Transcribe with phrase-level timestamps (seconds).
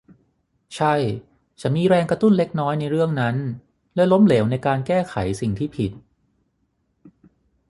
[0.75, 0.93] ใช่
[1.61, 3.35] ฉันมีแรงกระตุ้นเล็กน้อยในเรื่องนั้น
[3.95, 5.91] และล้มเหลวในการแก้ไขสิ่งที่ผิด